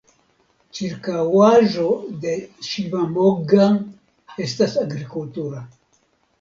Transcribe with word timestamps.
Ĉirkaŭaĵo 0.77 1.85
de 2.25 2.33
Ŝivamogga 2.71 3.71
estas 4.49 4.77
agrikultura. 4.89 5.67